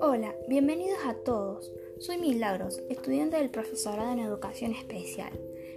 Hola, 0.00 0.34
bienvenidos 0.48 0.98
a 1.04 1.12
todos. 1.14 1.70
Soy 1.98 2.16
Milagros, 2.16 2.82
estudiante 2.88 3.36
del 3.36 3.50
profesorado 3.50 4.12
en 4.12 4.20
educación 4.20 4.72
especial. 4.72 5.32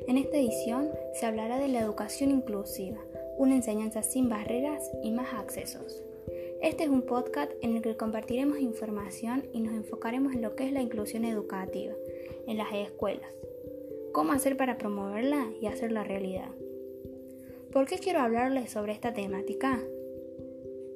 En 0.07 0.17
esta 0.17 0.37
edición 0.37 0.89
se 1.19 1.25
hablará 1.25 1.59
de 1.59 1.67
la 1.67 1.81
educación 1.81 2.31
inclusiva, 2.31 3.03
una 3.37 3.55
enseñanza 3.55 4.01
sin 4.01 4.29
barreras 4.29 4.89
y 5.03 5.11
más 5.11 5.33
accesos. 5.33 6.01
Este 6.61 6.85
es 6.85 6.89
un 6.89 7.01
podcast 7.01 7.51
en 7.61 7.75
el 7.75 7.81
que 7.81 7.97
compartiremos 7.97 8.59
información 8.59 9.49
y 9.51 9.59
nos 9.59 9.73
enfocaremos 9.73 10.33
en 10.33 10.41
lo 10.41 10.55
que 10.55 10.65
es 10.65 10.71
la 10.71 10.81
inclusión 10.81 11.25
educativa 11.25 11.93
en 12.47 12.57
las 12.57 12.73
escuelas, 12.73 13.29
cómo 14.13 14.31
hacer 14.31 14.55
para 14.55 14.77
promoverla 14.77 15.51
y 15.59 15.67
hacerla 15.67 16.05
realidad. 16.05 16.51
¿Por 17.73 17.87
qué 17.87 17.97
quiero 17.97 18.19
hablarles 18.19 18.69
sobre 18.69 18.91
esta 18.91 19.13
temática? 19.13 19.79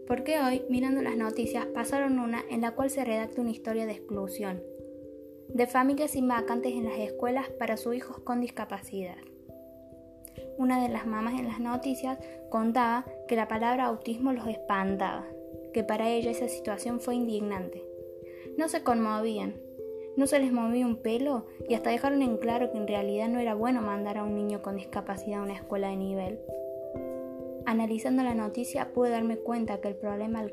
Porque 0.06 0.40
hoy, 0.40 0.62
mirando 0.70 1.02
las 1.02 1.18
noticias, 1.18 1.66
pasaron 1.66 2.20
una 2.20 2.44
en 2.52 2.62
la 2.62 2.76
cual 2.76 2.92
se 2.92 3.04
redacta 3.04 3.42
una 3.42 3.50
historia 3.50 3.88
de 3.88 3.94
exclusión, 3.94 4.62
de 5.50 5.66
familias 5.66 6.12
sin 6.12 6.28
vacantes 6.28 6.74
en 6.74 6.86
las 6.86 7.00
escuelas 7.00 7.50
para 7.50 7.78
sus 7.78 7.96
hijos 7.96 8.20
con 8.20 8.42
discapacidad. 8.42 9.18
Una 10.60 10.80
de 10.80 10.90
las 10.90 11.08
mamás 11.08 11.40
en 11.40 11.48
las 11.48 11.60
noticias 11.60 12.20
contaba 12.52 13.06
que 13.28 13.36
la 13.36 13.48
palabra 13.48 13.86
autismo 13.86 14.32
los 14.32 14.46
espantaba, 14.48 15.26
que 15.74 15.84
para 15.84 16.12
ella 16.12 16.30
esa 16.30 16.48
situación 16.48 17.00
fue 17.00 17.16
indignante. 17.16 17.84
No 18.56 18.70
se 18.70 18.84
conmovían, 18.84 19.56
no 20.16 20.28
se 20.28 20.38
les 20.38 20.52
movía 20.52 20.86
un 20.86 20.98
pelo 20.98 21.48
y 21.68 21.74
hasta 21.74 21.90
dejaron 21.90 22.22
en 22.22 22.38
claro 22.38 22.72
que 22.72 22.78
en 22.78 22.88
realidad 22.88 23.30
no 23.30 23.40
era 23.40 23.56
bueno 23.56 23.82
mandar 23.82 24.20
a 24.20 24.24
un 24.24 24.36
niño 24.36 24.62
con 24.62 24.76
discapacidad 24.76 25.40
a 25.40 25.44
una 25.44 25.56
escuela 25.56 25.90
de 25.90 25.96
nivel. 25.96 26.40
Analizando 27.68 28.24
la 28.24 28.34
noticia 28.34 28.94
pude 28.94 29.10
darme 29.10 29.36
cuenta 29.36 29.82
que 29.82 29.90
el 29.90 29.98
problema 29.98 30.48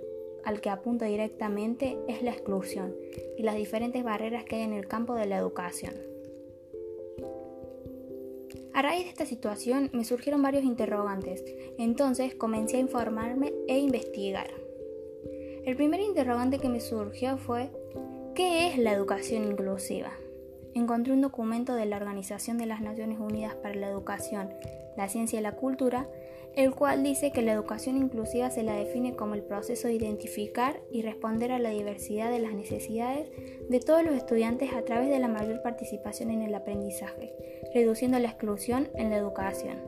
al, 0.44 0.60
que 0.60 0.68
apunta 0.68 1.04
directamente 1.04 1.96
es 2.08 2.22
la 2.24 2.32
exclusión 2.32 2.92
y 3.38 3.44
las 3.44 3.54
diferentes 3.54 4.02
barreras 4.02 4.44
que 4.44 4.56
hay 4.56 4.62
en 4.62 4.72
el 4.72 4.88
campo 4.88 5.14
de 5.14 5.26
la 5.26 5.36
educación. 5.36 5.94
A 8.72 8.82
raíz 8.82 9.04
de 9.04 9.10
esta 9.10 9.26
situación 9.26 9.90
me 9.92 10.04
surgieron 10.04 10.42
varios 10.42 10.64
interrogantes, 10.64 11.44
entonces 11.78 12.34
comencé 12.34 12.78
a 12.78 12.80
informarme 12.80 13.52
e 13.68 13.78
investigar. 13.78 14.50
El 15.64 15.76
primer 15.76 16.00
interrogante 16.00 16.58
que 16.58 16.68
me 16.68 16.80
surgió 16.80 17.38
fue, 17.38 17.70
¿qué 18.34 18.66
es 18.66 18.76
la 18.76 18.92
educación 18.92 19.44
inclusiva? 19.44 20.10
Encontré 20.74 21.12
un 21.12 21.20
documento 21.20 21.76
de 21.76 21.86
la 21.86 21.96
Organización 21.96 22.58
de 22.58 22.66
las 22.66 22.80
Naciones 22.80 23.20
Unidas 23.20 23.54
para 23.54 23.76
la 23.76 23.88
Educación, 23.88 24.50
la 24.96 25.08
Ciencia 25.08 25.38
y 25.38 25.42
la 25.42 25.54
Cultura 25.54 26.08
el 26.56 26.72
cual 26.74 27.02
dice 27.02 27.32
que 27.32 27.42
la 27.42 27.52
educación 27.52 27.96
inclusiva 27.96 28.50
se 28.50 28.62
la 28.62 28.76
define 28.76 29.16
como 29.16 29.34
el 29.34 29.42
proceso 29.42 29.88
de 29.88 29.94
identificar 29.94 30.80
y 30.90 31.02
responder 31.02 31.50
a 31.50 31.58
la 31.58 31.70
diversidad 31.70 32.30
de 32.30 32.38
las 32.38 32.54
necesidades 32.54 33.28
de 33.68 33.80
todos 33.80 34.04
los 34.04 34.14
estudiantes 34.14 34.72
a 34.72 34.82
través 34.82 35.08
de 35.08 35.18
la 35.18 35.28
mayor 35.28 35.62
participación 35.62 36.30
en 36.30 36.42
el 36.42 36.54
aprendizaje, 36.54 37.34
reduciendo 37.74 38.18
la 38.18 38.28
exclusión 38.28 38.88
en 38.94 39.10
la 39.10 39.16
educación. 39.16 39.78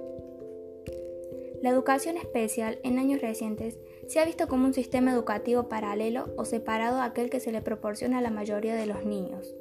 La 1.62 1.70
educación 1.70 2.16
especial 2.16 2.78
en 2.82 2.98
años 2.98 3.20
recientes 3.20 3.78
se 4.08 4.20
ha 4.20 4.24
visto 4.24 4.46
como 4.46 4.66
un 4.66 4.74
sistema 4.74 5.12
educativo 5.12 5.68
paralelo 5.68 6.34
o 6.36 6.44
separado 6.44 7.00
a 7.00 7.04
aquel 7.04 7.30
que 7.30 7.40
se 7.40 7.52
le 7.52 7.62
proporciona 7.62 8.18
a 8.18 8.22
la 8.22 8.30
mayoría 8.30 8.74
de 8.74 8.86
los 8.86 9.04
niños, 9.04 9.54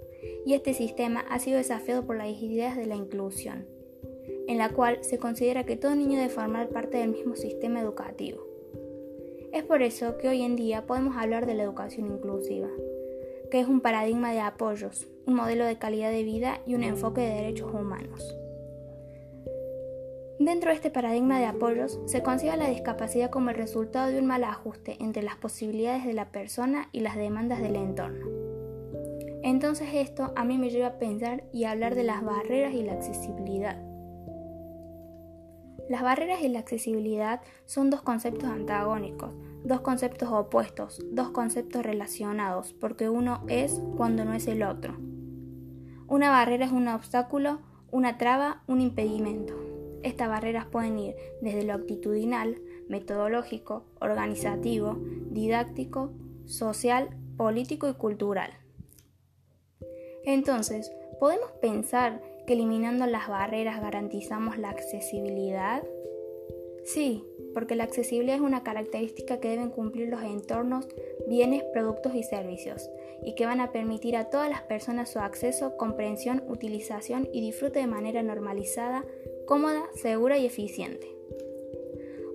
y 0.45 0.53
este 0.53 0.73
sistema 0.73 1.21
ha 1.29 1.39
sido 1.39 1.57
desafiado 1.57 2.05
por 2.05 2.17
las 2.17 2.29
ideas 2.29 2.75
de 2.75 2.85
la 2.87 2.95
inclusión 2.95 3.74
en 4.47 4.57
la 4.57 4.69
cual 4.69 4.99
se 5.01 5.17
considera 5.17 5.65
que 5.65 5.77
todo 5.77 5.95
niño 5.95 6.17
debe 6.17 6.29
formar 6.29 6.69
parte 6.69 6.97
del 6.97 7.09
mismo 7.09 7.35
sistema 7.35 7.81
educativo. 7.81 8.45
Es 9.51 9.63
por 9.63 9.81
eso 9.81 10.17
que 10.17 10.27
hoy 10.27 10.41
en 10.41 10.55
día 10.55 10.85
podemos 10.85 11.15
hablar 11.15 11.45
de 11.45 11.53
la 11.53 11.63
educación 11.63 12.07
inclusiva, 12.07 12.67
que 13.49 13.59
es 13.59 13.67
un 13.67 13.81
paradigma 13.81 14.31
de 14.31 14.41
apoyos, 14.41 15.07
un 15.25 15.35
modelo 15.35 15.65
de 15.65 15.77
calidad 15.77 16.11
de 16.11 16.23
vida 16.23 16.59
y 16.65 16.75
un 16.75 16.83
enfoque 16.83 17.21
de 17.21 17.35
derechos 17.35 17.73
humanos. 17.73 18.35
Dentro 20.39 20.69
de 20.69 20.75
este 20.75 20.91
paradigma 20.91 21.39
de 21.39 21.45
apoyos 21.45 21.97
se 22.07 22.21
considera 22.21 22.57
la 22.57 22.69
discapacidad 22.69 23.29
como 23.29 23.51
el 23.51 23.55
resultado 23.55 24.11
de 24.11 24.19
un 24.19 24.25
mal 24.25 24.43
ajuste 24.43 24.97
entre 24.99 25.23
las 25.23 25.37
posibilidades 25.37 26.03
de 26.05 26.13
la 26.13 26.31
persona 26.31 26.89
y 26.91 26.99
las 26.99 27.15
demandas 27.15 27.61
del 27.61 27.77
entorno. 27.77 28.27
Entonces 29.41 29.87
esto 29.93 30.33
a 30.35 30.43
mí 30.43 30.57
me 30.57 30.69
lleva 30.69 30.87
a 30.87 30.99
pensar 30.99 31.45
y 31.53 31.63
a 31.63 31.71
hablar 31.71 31.95
de 31.95 32.03
las 32.03 32.23
barreras 32.25 32.73
y 32.73 32.83
la 32.83 32.93
accesibilidad. 32.93 33.81
Las 35.87 36.01
barreras 36.01 36.41
y 36.41 36.47
la 36.47 36.59
accesibilidad 36.59 37.41
son 37.65 37.91
dos 37.91 38.01
conceptos 38.01 38.49
antagónicos, 38.49 39.35
dos 39.63 39.81
conceptos 39.81 40.29
opuestos, 40.31 41.03
dos 41.11 41.29
conceptos 41.29 41.83
relacionados, 41.83 42.73
porque 42.73 43.09
uno 43.09 43.43
es 43.47 43.81
cuando 43.95 44.25
no 44.25 44.33
es 44.33 44.47
el 44.47 44.63
otro. 44.63 44.95
Una 46.07 46.29
barrera 46.31 46.65
es 46.65 46.71
un 46.71 46.87
obstáculo, 46.87 47.59
una 47.91 48.17
traba, 48.17 48.63
un 48.67 48.81
impedimento. 48.81 49.53
Estas 50.01 50.27
barreras 50.27 50.65
pueden 50.65 50.97
ir 50.97 51.15
desde 51.41 51.63
lo 51.63 51.73
actitudinal, 51.73 52.61
metodológico, 52.87 53.85
organizativo, 53.99 54.97
didáctico, 55.29 56.11
social, 56.45 57.09
político 57.37 57.87
y 57.89 57.93
cultural. 57.93 58.51
Entonces, 60.23 60.91
podemos 61.19 61.51
pensar 61.61 62.21
que 62.45 62.53
eliminando 62.53 63.05
las 63.05 63.27
barreras 63.27 63.81
garantizamos 63.81 64.57
la 64.57 64.69
accesibilidad? 64.69 65.83
Sí, 66.83 67.23
porque 67.55 67.75
la 67.75 67.83
accesibilidad 67.83 68.35
es 68.35 68.41
una 68.41 68.63
característica 68.63 69.39
que 69.39 69.49
deben 69.49 69.71
cumplir 69.71 70.09
los 70.09 70.21
entornos, 70.21 70.87
bienes, 71.27 71.63
productos 71.73 72.13
y 72.13 72.21
servicios, 72.21 72.89
y 73.23 73.33
que 73.33 73.45
van 73.45 73.59
a 73.59 73.71
permitir 73.71 74.15
a 74.15 74.29
todas 74.29 74.49
las 74.49 74.61
personas 74.61 75.09
su 75.09 75.19
acceso, 75.19 75.77
comprensión, 75.77 76.43
utilización 76.47 77.27
y 77.33 77.41
disfrute 77.41 77.79
de 77.79 77.87
manera 77.87 78.21
normalizada, 78.21 79.03
cómoda, 79.47 79.83
segura 79.95 80.37
y 80.37 80.45
eficiente. 80.45 81.07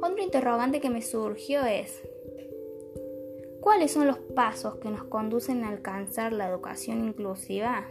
Otro 0.03 0.23
interrogante 0.23 0.81
que 0.81 0.91
me 0.91 1.03
surgió 1.03 1.65
es, 1.65 2.03
¿cuáles 3.61 3.93
son 3.93 4.07
los 4.07 4.19
pasos 4.19 4.77
que 4.77 4.89
nos 4.89 5.05
conducen 5.05 5.63
a 5.63 5.69
alcanzar 5.69 6.33
la 6.33 6.49
educación 6.49 7.05
inclusiva? 7.05 7.87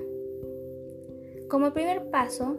Como 1.50 1.74
primer 1.74 2.12
paso, 2.12 2.58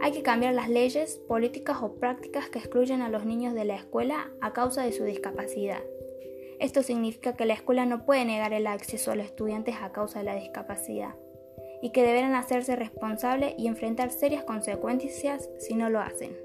hay 0.00 0.10
que 0.10 0.24
cambiar 0.24 0.54
las 0.54 0.68
leyes, 0.68 1.18
políticas 1.28 1.78
o 1.82 1.94
prácticas 1.94 2.48
que 2.48 2.58
excluyen 2.58 3.00
a 3.00 3.08
los 3.08 3.24
niños 3.24 3.54
de 3.54 3.64
la 3.64 3.76
escuela 3.76 4.28
a 4.40 4.52
causa 4.52 4.82
de 4.82 4.90
su 4.90 5.04
discapacidad. 5.04 5.78
Esto 6.58 6.82
significa 6.82 7.36
que 7.36 7.46
la 7.46 7.54
escuela 7.54 7.86
no 7.86 8.04
puede 8.04 8.24
negar 8.24 8.52
el 8.52 8.66
acceso 8.66 9.12
a 9.12 9.14
los 9.14 9.26
estudiantes 9.26 9.76
a 9.80 9.92
causa 9.92 10.18
de 10.18 10.24
la 10.24 10.34
discapacidad 10.34 11.14
y 11.80 11.90
que 11.90 12.02
deberán 12.02 12.34
hacerse 12.34 12.74
responsables 12.74 13.54
y 13.56 13.68
enfrentar 13.68 14.10
serias 14.10 14.42
consecuencias 14.42 15.48
si 15.58 15.76
no 15.76 15.88
lo 15.88 16.00
hacen. 16.00 16.36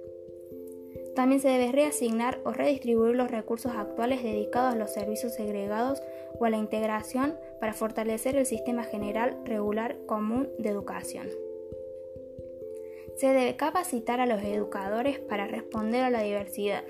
También 1.16 1.42
se 1.42 1.50
debe 1.50 1.72
reasignar 1.72 2.40
o 2.46 2.52
redistribuir 2.52 3.16
los 3.16 3.32
recursos 3.32 3.72
actuales 3.76 4.22
dedicados 4.22 4.76
a 4.76 4.78
los 4.78 4.94
servicios 4.94 5.34
segregados 5.34 6.04
o 6.38 6.46
a 6.46 6.52
la 6.52 6.58
integración 6.58 7.36
para 7.60 7.74
fortalecer 7.74 8.36
el 8.36 8.46
sistema 8.46 8.84
general 8.84 9.40
regular 9.44 9.98
común 10.06 10.50
de 10.60 10.70
educación. 10.70 11.49
Se 13.19 13.28
debe 13.28 13.57
capacitar 13.57 14.22
a 14.22 14.25
los 14.25 14.41
educadores 14.44 15.19
para 15.19 15.46
responder 15.46 16.06
a 16.06 16.09
la 16.09 16.22
diversidad. 16.22 16.85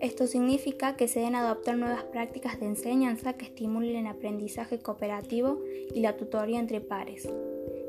Esto 0.00 0.26
significa 0.26 0.96
que 0.96 1.06
se 1.06 1.18
deben 1.18 1.34
adoptar 1.34 1.76
nuevas 1.76 2.04
prácticas 2.04 2.58
de 2.58 2.64
enseñanza 2.64 3.34
que 3.34 3.44
estimulen 3.44 3.96
el 3.96 4.06
aprendizaje 4.06 4.78
cooperativo 4.78 5.60
y 5.94 6.00
la 6.00 6.16
tutoría 6.16 6.58
entre 6.58 6.80
pares, 6.80 7.28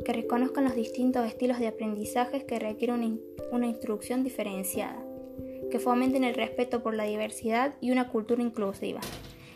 que 0.03 0.11
reconozcan 0.11 0.65
los 0.65 0.75
distintos 0.75 1.25
estilos 1.25 1.59
de 1.59 1.67
aprendizaje 1.67 2.45
que 2.45 2.59
requieren 2.59 3.21
una 3.53 3.67
instrucción 3.67 4.21
diferenciada, 4.21 5.01
que 5.71 5.79
fomenten 5.79 6.25
el 6.25 6.35
respeto 6.35 6.83
por 6.83 6.93
la 6.93 7.05
diversidad 7.05 7.75
y 7.79 7.91
una 7.91 8.09
cultura 8.09 8.43
inclusiva, 8.43 8.99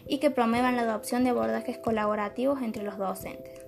y 0.08 0.20
que 0.20 0.32
promuevan 0.32 0.78
la 0.78 0.84
adopción 0.84 1.26
de 1.26 1.32
abordajes 1.32 1.80
colaborativos 1.80 2.62
entre 2.62 2.84
los 2.84 2.98
docentes. 2.98 3.63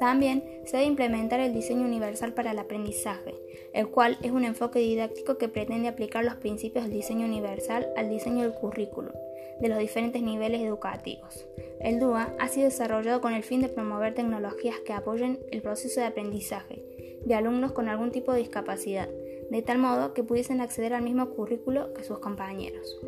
También 0.00 0.44
se 0.64 0.76
debe 0.76 0.88
implementar 0.88 1.40
el 1.40 1.54
diseño 1.54 1.82
universal 1.82 2.34
para 2.34 2.50
el 2.50 2.58
aprendizaje, 2.58 3.34
el 3.72 3.88
cual 3.88 4.18
es 4.22 4.30
un 4.30 4.44
enfoque 4.44 4.78
didáctico 4.78 5.38
que 5.38 5.48
pretende 5.48 5.88
aplicar 5.88 6.24
los 6.24 6.34
principios 6.34 6.84
del 6.84 6.94
diseño 6.94 7.26
universal 7.26 7.88
al 7.96 8.08
diseño 8.08 8.42
del 8.42 8.54
currículum 8.54 9.12
de 9.60 9.68
los 9.68 9.78
diferentes 9.78 10.22
niveles 10.22 10.60
educativos. 10.60 11.46
El 11.80 11.98
DUA 11.98 12.34
ha 12.38 12.48
sido 12.48 12.66
desarrollado 12.66 13.20
con 13.20 13.32
el 13.32 13.42
fin 13.42 13.60
de 13.60 13.68
promover 13.68 14.14
tecnologías 14.14 14.80
que 14.80 14.92
apoyen 14.92 15.38
el 15.50 15.62
proceso 15.62 16.00
de 16.00 16.06
aprendizaje 16.06 16.84
de 17.24 17.34
alumnos 17.34 17.72
con 17.72 17.88
algún 17.88 18.12
tipo 18.12 18.32
de 18.32 18.38
discapacidad, 18.38 19.08
de 19.50 19.62
tal 19.62 19.78
modo 19.78 20.14
que 20.14 20.22
pudiesen 20.22 20.60
acceder 20.60 20.94
al 20.94 21.02
mismo 21.02 21.30
currículo 21.30 21.92
que 21.92 22.04
sus 22.04 22.20
compañeros. 22.20 23.00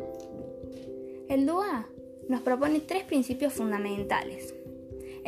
El 1.29 1.45
DUA 1.45 1.87
nos 2.27 2.41
propone 2.41 2.81
tres 2.81 3.03
principios 3.03 3.53
fundamentales. 3.53 4.53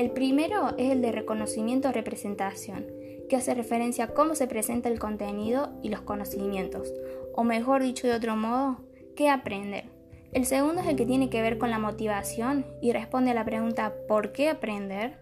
El 0.01 0.09
primero 0.09 0.69
es 0.80 0.89
el 0.89 1.03
de 1.03 1.12
reconocimiento 1.12 1.89
o 1.89 1.92
representación, 1.92 2.88
que 3.30 3.36
hace 3.36 3.53
referencia 3.53 4.06
a 4.06 4.13
cómo 4.15 4.33
se 4.33 4.48
presenta 4.48 4.89
el 4.89 4.98
contenido 4.98 5.69
y 5.83 5.89
los 5.89 6.01
conocimientos, 6.01 6.92
o 7.36 7.44
mejor 7.44 7.83
dicho 7.83 8.07
de 8.07 8.15
otro 8.15 8.36
modo, 8.36 8.81
qué 9.15 9.30
aprender, 9.30 9.83
El 10.31 10.48
segundo 10.48 10.81
es 10.81 10.88
el 10.88 10.95
que 10.95 11.06
tiene 11.06 11.30
que 11.30 11.44
ver 11.44 11.59
con 11.59 11.69
la 11.69 11.77
motivación 11.77 12.65
y 12.81 12.94
responde 12.94 13.30
a 13.30 13.36
la 13.36 13.45
pregunta 13.45 13.94
¿por 14.07 14.31
qué 14.31 14.50
aprender? 14.50 15.19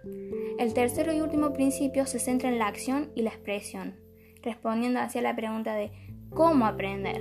El 0.57 0.73
tercero 0.73 1.11
y 1.11 1.19
último 1.19 1.51
principio 1.51 2.05
se 2.05 2.19
centra 2.19 2.47
en 2.47 2.57
la 2.57 2.67
acción 2.67 3.11
y 3.15 3.23
la 3.23 3.31
expresión, 3.31 3.97
respondiendo 4.41 5.01
hacia 5.01 5.21
la 5.21 5.35
pregunta 5.35 5.73
de 5.73 5.91
¿cómo 6.29 6.65
aprender? 6.65 7.19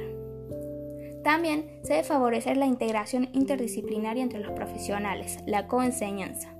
También 1.24 1.80
se 1.82 1.94
debe 1.94 2.04
favorecer 2.04 2.56
la 2.56 2.66
integración 2.66 3.30
interdisciplinaria 3.32 4.22
entre 4.22 4.38
los 4.38 4.52
profesionales, 4.52 5.38
la 5.44 5.66
coenseñanza, 5.66 6.54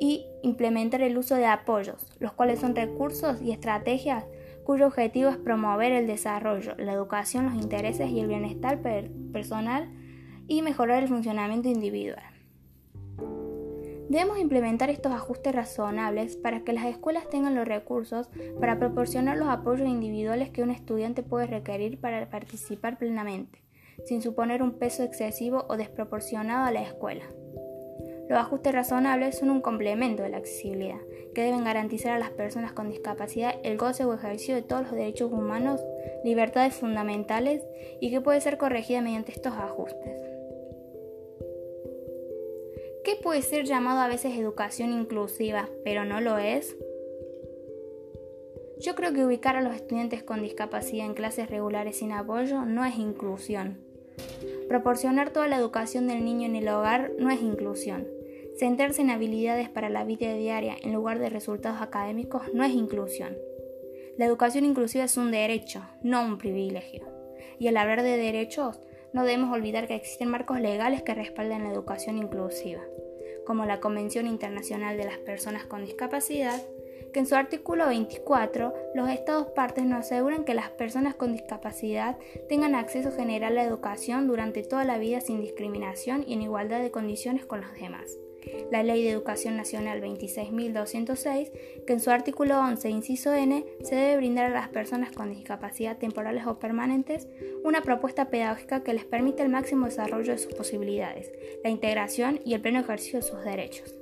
y 0.00 0.26
implementar 0.42 1.02
el 1.02 1.18
uso 1.18 1.34
de 1.34 1.46
apoyos, 1.46 2.12
los 2.18 2.32
cuales 2.32 2.60
son 2.60 2.74
recursos 2.74 3.40
y 3.42 3.52
estrategias 3.52 4.24
cuyo 4.64 4.86
objetivo 4.86 5.30
es 5.30 5.38
promover 5.38 5.92
el 5.92 6.06
desarrollo, 6.06 6.74
la 6.76 6.92
educación, 6.92 7.46
los 7.46 7.54
intereses 7.54 8.10
y 8.10 8.20
el 8.20 8.28
bienestar 8.28 8.80
personal 9.32 9.90
y 10.46 10.62
mejorar 10.62 11.02
el 11.02 11.08
funcionamiento 11.08 11.68
individual. 11.68 12.22
Debemos 14.08 14.38
implementar 14.38 14.88
estos 14.88 15.12
ajustes 15.12 15.54
razonables 15.54 16.36
para 16.36 16.64
que 16.64 16.72
las 16.72 16.86
escuelas 16.86 17.28
tengan 17.28 17.54
los 17.54 17.68
recursos 17.68 18.30
para 18.58 18.78
proporcionar 18.78 19.36
los 19.36 19.48
apoyos 19.48 19.88
individuales 19.88 20.50
que 20.50 20.62
un 20.62 20.70
estudiante 20.70 21.22
puede 21.22 21.46
requerir 21.46 22.00
para 22.00 22.30
participar 22.30 22.98
plenamente 22.98 23.62
sin 24.06 24.22
suponer 24.22 24.62
un 24.62 24.78
peso 24.78 25.02
excesivo 25.02 25.66
o 25.68 25.76
desproporcionado 25.76 26.66
a 26.66 26.72
la 26.72 26.82
escuela. 26.82 27.24
Los 28.28 28.38
ajustes 28.38 28.74
razonables 28.74 29.38
son 29.38 29.48
un 29.50 29.62
complemento 29.62 30.22
de 30.22 30.28
la 30.28 30.36
accesibilidad, 30.36 31.00
que 31.34 31.42
deben 31.42 31.64
garantizar 31.64 32.12
a 32.12 32.18
las 32.18 32.30
personas 32.30 32.72
con 32.72 32.90
discapacidad 32.90 33.54
el 33.62 33.78
goce 33.78 34.04
o 34.04 34.12
ejercicio 34.12 34.54
de 34.54 34.62
todos 34.62 34.82
los 34.82 34.92
derechos 34.92 35.32
humanos, 35.32 35.80
libertades 36.24 36.74
fundamentales 36.74 37.62
y 38.00 38.10
que 38.10 38.20
puede 38.20 38.40
ser 38.40 38.58
corregida 38.58 39.00
mediante 39.00 39.32
estos 39.32 39.54
ajustes. 39.54 40.20
¿Qué 43.04 43.16
puede 43.22 43.40
ser 43.40 43.64
llamado 43.64 44.00
a 44.00 44.08
veces 44.08 44.36
educación 44.36 44.92
inclusiva, 44.92 45.70
pero 45.82 46.04
no 46.04 46.20
lo 46.20 46.36
es? 46.36 46.76
Yo 48.80 48.94
creo 48.94 49.14
que 49.14 49.24
ubicar 49.24 49.56
a 49.56 49.62
los 49.62 49.74
estudiantes 49.74 50.22
con 50.22 50.42
discapacidad 50.42 51.06
en 51.06 51.14
clases 51.14 51.48
regulares 51.48 51.96
sin 51.96 52.12
apoyo 52.12 52.66
no 52.66 52.84
es 52.84 52.96
inclusión. 52.98 53.78
Proporcionar 54.68 55.30
toda 55.30 55.48
la 55.48 55.56
educación 55.56 56.06
del 56.06 56.24
niño 56.24 56.46
en 56.46 56.56
el 56.56 56.68
hogar 56.68 57.12
no 57.18 57.30
es 57.30 57.40
inclusión. 57.40 58.17
Centrarse 58.58 59.02
en 59.02 59.10
habilidades 59.10 59.68
para 59.68 59.88
la 59.88 60.02
vida 60.02 60.34
diaria 60.34 60.74
en 60.82 60.92
lugar 60.92 61.20
de 61.20 61.28
resultados 61.30 61.80
académicos 61.80 62.42
no 62.52 62.64
es 62.64 62.72
inclusión. 62.72 63.38
La 64.16 64.24
educación 64.24 64.64
inclusiva 64.64 65.04
es 65.04 65.16
un 65.16 65.30
derecho, 65.30 65.84
no 66.02 66.24
un 66.24 66.38
privilegio. 66.38 67.06
Y 67.60 67.68
al 67.68 67.76
hablar 67.76 68.02
de 68.02 68.16
derechos, 68.16 68.80
no 69.12 69.24
debemos 69.24 69.52
olvidar 69.54 69.86
que 69.86 69.94
existen 69.94 70.28
marcos 70.28 70.60
legales 70.60 71.04
que 71.04 71.14
respaldan 71.14 71.62
la 71.62 71.70
educación 71.70 72.18
inclusiva, 72.18 72.82
como 73.46 73.64
la 73.64 73.78
Convención 73.78 74.26
Internacional 74.26 74.96
de 74.96 75.04
las 75.04 75.18
Personas 75.18 75.64
con 75.64 75.84
Discapacidad, 75.84 76.60
que 77.12 77.20
en 77.20 77.26
su 77.26 77.36
artículo 77.36 77.86
24 77.86 78.74
los 78.96 79.08
Estados 79.08 79.46
partes 79.52 79.84
nos 79.84 80.00
aseguran 80.00 80.44
que 80.44 80.54
las 80.54 80.70
personas 80.70 81.14
con 81.14 81.32
discapacidad 81.32 82.18
tengan 82.48 82.74
acceso 82.74 83.12
general 83.12 83.52
a 83.52 83.62
la 83.62 83.68
educación 83.68 84.26
durante 84.26 84.64
toda 84.64 84.84
la 84.84 84.98
vida 84.98 85.20
sin 85.20 85.40
discriminación 85.40 86.24
y 86.26 86.34
en 86.34 86.42
igualdad 86.42 86.80
de 86.80 86.90
condiciones 86.90 87.46
con 87.46 87.60
los 87.60 87.72
demás. 87.74 88.18
La 88.70 88.82
Ley 88.82 89.02
de 89.02 89.10
Educación 89.10 89.56
Nacional 89.56 90.00
26.206, 90.00 91.50
que 91.86 91.92
en 91.92 92.00
su 92.00 92.10
artículo 92.10 92.58
11, 92.60 92.90
inciso 92.90 93.34
N, 93.34 93.64
se 93.82 93.94
debe 93.94 94.16
brindar 94.16 94.46
a 94.46 94.54
las 94.54 94.68
personas 94.68 95.12
con 95.12 95.30
discapacidad 95.30 95.98
temporales 95.98 96.46
o 96.46 96.58
permanentes 96.58 97.28
una 97.64 97.82
propuesta 97.82 98.30
pedagógica 98.30 98.82
que 98.82 98.94
les 98.94 99.04
permita 99.04 99.42
el 99.42 99.48
máximo 99.48 99.86
desarrollo 99.86 100.32
de 100.32 100.38
sus 100.38 100.54
posibilidades, 100.54 101.32
la 101.62 101.70
integración 101.70 102.40
y 102.44 102.54
el 102.54 102.60
pleno 102.60 102.80
ejercicio 102.80 103.20
de 103.20 103.26
sus 103.26 103.44
derechos. 103.44 103.94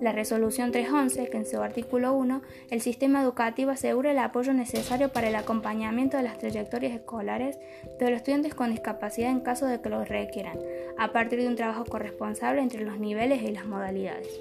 La 0.00 0.12
resolución 0.12 0.72
311, 0.72 1.28
que 1.28 1.36
en 1.36 1.46
su 1.46 1.60
artículo 1.60 2.12
1, 2.14 2.42
el 2.70 2.80
sistema 2.80 3.22
educativo 3.22 3.70
asegura 3.70 4.10
el 4.10 4.18
apoyo 4.18 4.52
necesario 4.52 5.10
para 5.10 5.28
el 5.28 5.34
acompañamiento 5.34 6.16
de 6.16 6.24
las 6.24 6.38
trayectorias 6.38 6.94
escolares 6.94 7.58
de 7.98 8.10
los 8.10 8.18
estudiantes 8.18 8.54
con 8.54 8.70
discapacidad 8.70 9.30
en 9.30 9.40
caso 9.40 9.66
de 9.66 9.80
que 9.80 9.88
lo 9.88 10.04
requieran, 10.04 10.58
a 10.98 11.12
partir 11.12 11.40
de 11.40 11.48
un 11.48 11.56
trabajo 11.56 11.84
corresponsable 11.84 12.62
entre 12.62 12.84
los 12.84 12.98
niveles 12.98 13.42
y 13.42 13.52
las 13.52 13.66
modalidades. 13.66 14.40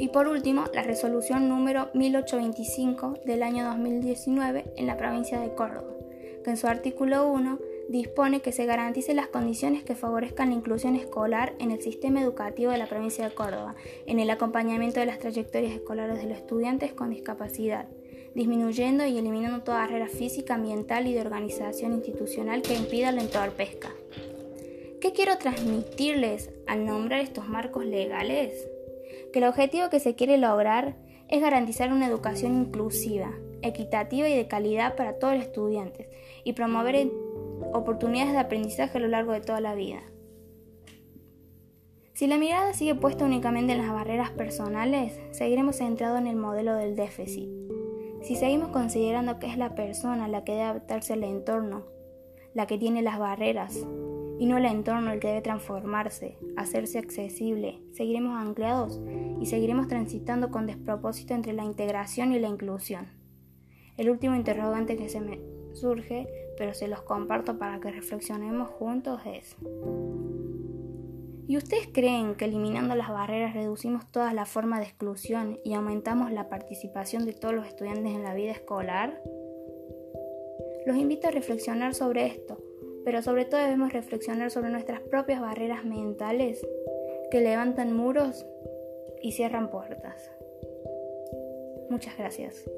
Y 0.00 0.08
por 0.08 0.28
último, 0.28 0.64
la 0.72 0.82
resolución 0.82 1.48
número 1.48 1.90
1825 1.92 3.20
del 3.26 3.42
año 3.42 3.66
2019 3.66 4.72
en 4.76 4.86
la 4.86 4.96
provincia 4.96 5.38
de 5.38 5.54
Córdoba, 5.54 5.92
que 6.42 6.50
en 6.50 6.56
su 6.56 6.66
artículo 6.68 7.30
1 7.30 7.58
dispone 7.90 8.40
que 8.40 8.52
se 8.52 8.66
garanticen 8.66 9.16
las 9.16 9.26
condiciones 9.26 9.82
que 9.82 9.96
favorezcan 9.96 10.50
la 10.50 10.54
inclusión 10.54 10.94
escolar 10.94 11.54
en 11.58 11.72
el 11.72 11.82
sistema 11.82 12.22
educativo 12.22 12.70
de 12.70 12.78
la 12.78 12.86
provincia 12.86 13.28
de 13.28 13.34
Córdoba, 13.34 13.74
en 14.06 14.20
el 14.20 14.30
acompañamiento 14.30 15.00
de 15.00 15.06
las 15.06 15.18
trayectorias 15.18 15.72
escolares 15.72 16.18
de 16.18 16.28
los 16.28 16.38
estudiantes 16.38 16.92
con 16.92 17.10
discapacidad, 17.10 17.88
disminuyendo 18.32 19.04
y 19.06 19.18
eliminando 19.18 19.64
toda 19.64 19.78
barrera 19.78 20.06
física, 20.06 20.54
ambiental 20.54 21.08
y 21.08 21.14
de 21.14 21.20
organización 21.20 21.94
institucional 21.94 22.62
que 22.62 22.76
impida 22.76 23.10
la 23.10 23.22
entorpezca. 23.22 23.90
¿Qué 25.00 25.12
quiero 25.12 25.36
transmitirles 25.38 26.50
al 26.68 26.86
nombrar 26.86 27.20
estos 27.20 27.48
marcos 27.48 27.84
legales? 27.84 28.68
Que 29.32 29.40
el 29.40 29.46
objetivo 29.46 29.90
que 29.90 29.98
se 29.98 30.14
quiere 30.14 30.38
lograr 30.38 30.94
es 31.28 31.40
garantizar 31.40 31.92
una 31.92 32.06
educación 32.06 32.54
inclusiva, 32.54 33.32
equitativa 33.62 34.28
y 34.28 34.36
de 34.36 34.46
calidad 34.46 34.94
para 34.94 35.18
todos 35.18 35.34
los 35.34 35.44
estudiantes 35.44 36.06
y 36.44 36.52
promover 36.52 36.94
oportunidades 37.72 38.32
de 38.32 38.38
aprendizaje 38.38 38.98
a 38.98 39.00
lo 39.00 39.08
largo 39.08 39.32
de 39.32 39.40
toda 39.40 39.60
la 39.60 39.74
vida. 39.74 40.02
Si 42.12 42.26
la 42.26 42.36
mirada 42.36 42.74
sigue 42.74 42.94
puesta 42.94 43.24
únicamente 43.24 43.72
en 43.72 43.78
las 43.78 43.92
barreras 43.92 44.30
personales, 44.30 45.18
seguiremos 45.30 45.76
centrados 45.76 46.18
en 46.18 46.26
el 46.26 46.36
modelo 46.36 46.74
del 46.74 46.94
déficit. 46.94 47.48
Si 48.22 48.36
seguimos 48.36 48.68
considerando 48.68 49.38
que 49.38 49.46
es 49.46 49.56
la 49.56 49.74
persona 49.74 50.28
la 50.28 50.44
que 50.44 50.52
debe 50.52 50.64
adaptarse 50.64 51.14
al 51.14 51.24
entorno, 51.24 51.86
la 52.52 52.66
que 52.66 52.76
tiene 52.76 53.00
las 53.00 53.18
barreras, 53.18 53.86
y 54.38 54.46
no 54.46 54.56
el 54.56 54.64
entorno 54.64 55.12
el 55.12 55.20
que 55.20 55.28
debe 55.28 55.42
transformarse, 55.42 56.36
hacerse 56.56 56.98
accesible, 56.98 57.80
seguiremos 57.92 58.38
anclados 58.38 59.00
y 59.40 59.46
seguiremos 59.46 59.88
transitando 59.88 60.50
con 60.50 60.66
despropósito 60.66 61.34
entre 61.34 61.52
la 61.52 61.64
integración 61.64 62.32
y 62.32 62.38
la 62.38 62.48
inclusión. 62.48 63.08
El 63.96 64.08
último 64.08 64.34
interrogante 64.34 64.96
que 64.96 65.10
se 65.10 65.20
me 65.20 65.40
surge 65.74 66.26
pero 66.60 66.74
se 66.74 66.88
los 66.88 67.00
comparto 67.00 67.58
para 67.58 67.80
que 67.80 67.90
reflexionemos 67.90 68.68
juntos 68.68 69.22
¿y 71.48 71.56
ustedes 71.56 71.88
creen 71.90 72.34
que 72.34 72.44
eliminando 72.44 72.94
las 72.94 73.08
barreras 73.08 73.54
reducimos 73.54 74.12
toda 74.12 74.34
la 74.34 74.44
forma 74.44 74.78
de 74.78 74.84
exclusión 74.84 75.58
y 75.64 75.72
aumentamos 75.72 76.30
la 76.30 76.50
participación 76.50 77.24
de 77.24 77.32
todos 77.32 77.54
los 77.54 77.66
estudiantes 77.66 78.12
en 78.12 78.24
la 78.24 78.34
vida 78.34 78.52
escolar? 78.52 79.22
Los 80.84 80.98
invito 80.98 81.28
a 81.28 81.30
reflexionar 81.30 81.94
sobre 81.94 82.26
esto, 82.26 82.58
pero 83.06 83.22
sobre 83.22 83.46
todo 83.46 83.62
debemos 83.62 83.94
reflexionar 83.94 84.50
sobre 84.50 84.68
nuestras 84.68 85.00
propias 85.00 85.40
barreras 85.40 85.86
mentales 85.86 86.60
que 87.30 87.40
levantan 87.40 87.96
muros 87.96 88.44
y 89.22 89.32
cierran 89.32 89.70
puertas. 89.70 90.30
Muchas 91.88 92.18
gracias. 92.18 92.70